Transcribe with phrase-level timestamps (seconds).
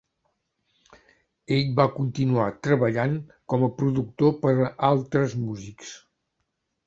[1.57, 3.13] Ell va continuar treballant
[3.53, 5.93] com a productor per a altres músics.